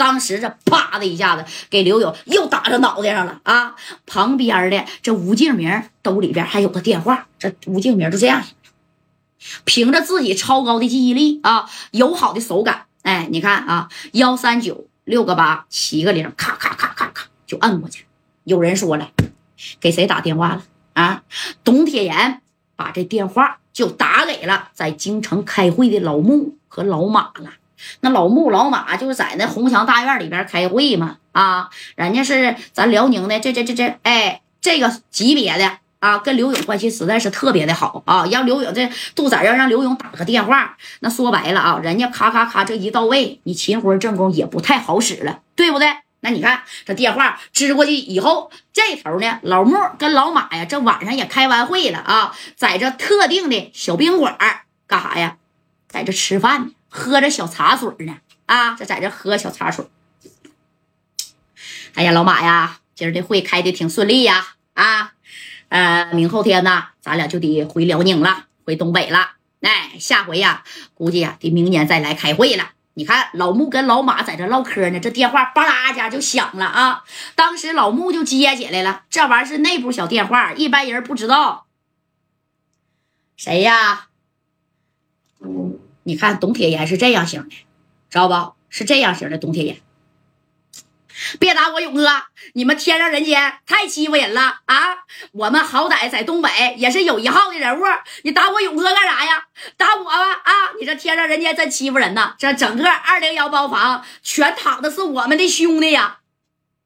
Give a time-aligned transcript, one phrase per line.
[0.00, 3.76] 当时这啪的一下子给刘勇又打到脑袋上了啊！
[4.06, 8.42] 旁边的这吴敬明兜里边还有个电话，这吴敬明就这样，
[9.66, 18.06] 凭着自己超高的记忆力啊，友好的手感，哎，你看啊，幺三九六个八七个零，咔咔咔咔咔就摁过去。
[18.44, 19.10] 有人说了，
[19.80, 20.62] 给谁打电话了
[20.94, 21.24] 啊？
[21.62, 22.40] 董铁岩
[22.74, 27.50] 把这电话就打给了在京城开会的老穆和老马了。
[28.00, 38.26] 那老穆老马就是在那红墙大院里边开会嘛，啊，人家是咱辽宁的，这这这这，哎，这个级别的啊，跟刘勇关系实在是特别的好啊。
[38.30, 45.88] 让刘勇这杜仔要让刘勇打个电话，那说白了啊，人家咔咔咔这一到位，你秦婚正宫也不太好使了，对不对？
[46.22, 54.36] 那你看这电话支过去以后，这头呢，老穆跟老马呀，这晚上也开完会了啊，在这特定的小宾馆
[54.86, 55.36] 干啥呀？
[55.88, 56.70] 在这吃饭呢。
[56.90, 59.86] 喝着小茶水呢，啊，这在这喝小茶水。
[61.94, 65.12] 哎呀，老马呀，今儿这会开的挺顺利呀，啊，
[65.70, 69.36] 呃，明后天呢，咱俩就得回辽宁了，回东北了。
[69.60, 70.64] 哎，下回呀，
[70.94, 72.72] 估计呀得明年再来开会了。
[72.94, 77.04] 你看，老穆跟老马在这唠嗑呢，这电话吧啦一下就响了啊。
[77.34, 81.66] 当时老穆就接起来了，这玩意儿是内部小电话，一般人不知道。
[83.36, 84.08] 谁呀？
[86.02, 87.50] 你看，董铁岩是这样型的，
[88.08, 88.54] 知道不？
[88.68, 89.80] 是这样型的董铁岩。
[91.38, 92.08] 别打我勇哥，
[92.54, 94.76] 你们天上人间太欺负人了啊！
[95.32, 96.48] 我们好歹在东北
[96.78, 97.84] 也是有一号的人物，
[98.22, 99.44] 你打我勇哥干啥呀？
[99.76, 100.52] 打我吧啊！
[100.80, 102.34] 你这天上人间真欺负人呐！
[102.38, 106.20] 这整个二零幺包房全躺的是我们的兄弟呀！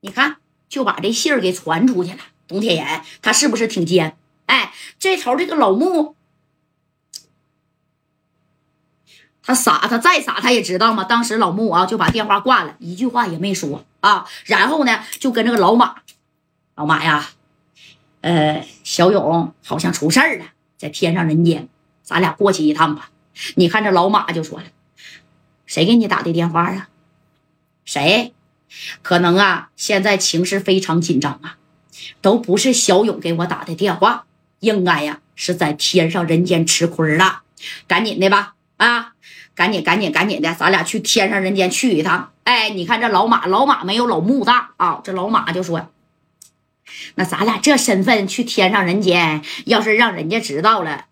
[0.00, 2.18] 你看，就把这信儿给传出去了。
[2.48, 4.16] 董铁岩他是不是挺尖？
[4.46, 6.15] 哎，这头这个老穆。
[9.46, 11.04] 他傻，他再傻，他也知道嘛。
[11.04, 14.26] 当时老穆啊就把电话挂了，一句话也没说啊。
[14.44, 15.94] 然后呢，就跟这个老马，
[16.74, 17.28] 老马呀，
[18.22, 21.68] 呃，小勇好像出事儿了，在天上人间，
[22.02, 23.10] 咱俩过去一趟吧。
[23.54, 24.64] 你看这老马就说了，
[25.64, 26.88] 谁给你打的电话啊？
[27.84, 28.34] 谁？
[29.00, 31.58] 可能啊，现在情势非常紧张啊，
[32.20, 34.26] 都不是小勇给我打的电话，
[34.58, 37.42] 应该呀是在天上人间吃亏了，
[37.86, 38.54] 赶紧的吧。
[38.76, 39.14] 啊，
[39.56, 42.30] 赶紧赶紧赶紧的，咱俩去天上人间去一趟。
[42.44, 45.00] 哎，你看这老马，老马没有老木大啊。
[45.02, 45.88] 这老马就说
[47.16, 51.06] ：“那咱俩这身份去天上人间，要是让人家知道了，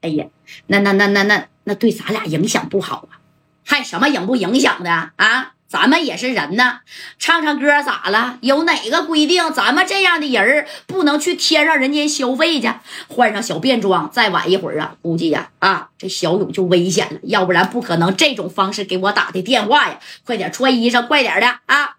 [0.00, 0.26] 哎呀，
[0.66, 3.20] 那那那那那那对咱俩影响不好啊。
[3.64, 6.80] 还什么影不影响的啊？”咱们也是人呢，
[7.18, 8.38] 唱唱歌咋了？
[8.42, 12.70] 有哪个规定咱们这样的人不能去天上人间消费去？
[13.08, 17.18] 换上小便装，再晚一会儿啊，估计呀啊，这小勇就危险了。
[17.24, 19.98] 要不然不可能这种方式给我打的电话呀！
[20.24, 21.96] 快点穿衣裳，快点的啊！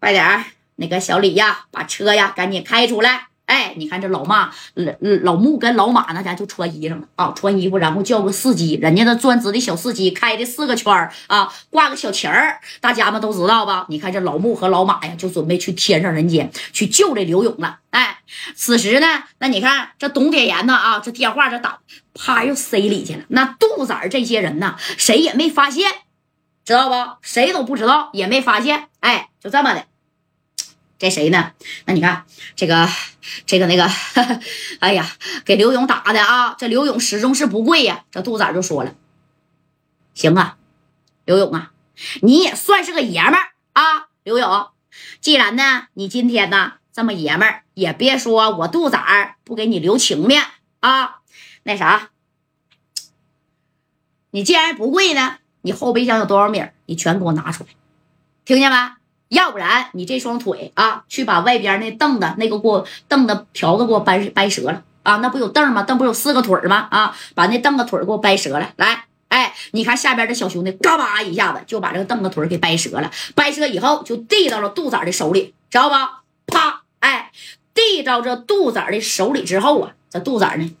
[0.00, 0.44] 快点
[0.76, 3.28] 那个小李呀，把车呀赶紧开出来。
[3.46, 13.84] 哎，你看这老马、老老木跟老马那家就穿衣裳了啊，穿衣服，然后叫个司机，人家那专职的小司机开的四个圈儿啊，挂个小旗儿，大家们都知道吧？
[13.90, 17.80] 你看这老木和老马呀，就准备去天上人间去救这刘勇了。
[17.90, 18.20] 哎，
[18.56, 21.80] 此时呢，那你看这董铁岩呢啊，这电话这打，
[22.14, 23.24] 啪又塞里去了。
[23.28, 25.90] 那杜子这些人呢，谁也没发现，
[26.64, 26.94] 知道不？
[27.20, 28.88] 谁都不知道，也没发现。
[29.00, 29.84] 哎，就这么的。
[31.04, 31.52] 这谁呢？
[31.84, 32.24] 那你看
[32.56, 32.88] 这个，
[33.44, 33.86] 这个那个，
[34.80, 35.06] 哎呀，
[35.44, 36.54] 给刘勇打的啊！
[36.58, 38.06] 这刘勇始终是不跪呀。
[38.10, 38.94] 这杜仔就说了
[40.16, 40.56] ：“行啊，
[41.26, 41.72] 刘勇啊，
[42.22, 44.68] 你也算是个爷们儿啊，刘勇。
[45.20, 50.42] 既然呢，你今天呢这么爷们儿，也别说我杜仔不给你留情面
[50.80, 51.16] 啊。
[51.64, 52.08] 那啥，
[54.30, 57.70] 你既然不跪呢，你后备箱有多少米你全给我拿出来，
[58.46, 58.76] 听见没？”
[59.28, 65.16] 要不然你这双腿啊，去把外边那凳子那个给我凳子条子给我掰掰折了啊！
[65.16, 65.82] 那不有凳吗？
[65.82, 66.88] 凳不有四个腿吗？
[66.90, 68.72] 啊，把那凳子腿给我掰折了。
[68.76, 73.10] 来，哎，你看下边这小兄弟，嘎巴一下子就把这个凳子腿给掰折了。
[73.34, 76.22] 掰折以后就递到了杜仔的手里，知道吧？
[76.46, 77.30] 啪，哎，
[77.74, 80.74] 递到这杜仔的手里之后啊，这杜仔呢，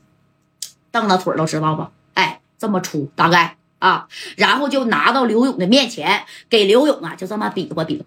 [0.90, 1.86] 凳子腿都知道不？
[2.14, 4.06] 哎，这么粗，大概啊，
[4.36, 8.04] 然后就拿到刘勇的面前，给刘勇啊，就这么比划比划。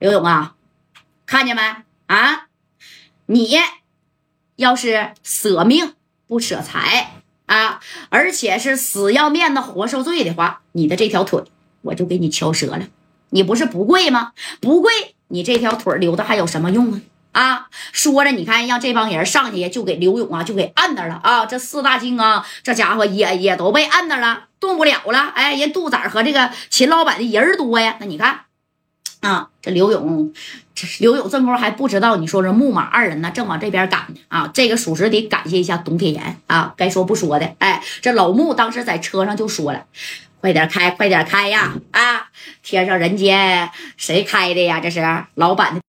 [0.00, 0.54] 刘勇啊，
[1.26, 1.60] 看见没
[2.06, 2.46] 啊？
[3.26, 3.58] 你
[4.56, 5.92] 要是舍命
[6.26, 11.44] 不舍财啊，而且是死要面子活受罪的话，你的这条腿
[11.82, 12.88] 我就给你敲折了。
[13.28, 14.32] 你不是不跪吗？
[14.58, 14.90] 不跪，
[15.28, 17.42] 你这条腿留着还有什么用啊？
[17.42, 17.68] 啊！
[17.92, 21.44] 说着，你看让这帮人上去就给刘勇啊，就给按那了啊！
[21.44, 24.46] 这四大金刚这家伙也也都被按那了。
[24.58, 25.30] 动不了了。
[25.34, 27.98] 哎，人杜仔和这个秦老板的人多呀。
[28.00, 28.46] 那你看
[29.20, 30.32] 啊，这刘勇，
[30.74, 34.50] 这刘勇正功还不知道，你说这木马二人呢，正往这边赶呢啊。
[34.52, 37.54] 这个属实得感谢一下董铁岩啊，该说不说的。
[37.58, 39.84] 哎，这老木当时在车上就说了。
[40.40, 41.74] 快点开，快点开呀！
[41.90, 42.26] 啊，
[42.62, 43.68] 天上人间
[43.98, 44.80] 谁开的呀？
[44.80, 45.02] 这是
[45.34, 45.78] 老板的。